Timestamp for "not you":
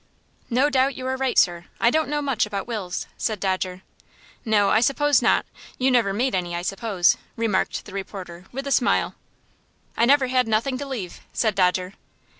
5.21-5.91